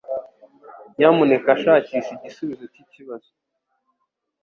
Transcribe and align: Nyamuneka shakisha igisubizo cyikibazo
Nyamuneka 0.95 1.49
shakisha 1.61 2.09
igisubizo 2.17 2.65
cyikibazo 2.73 3.29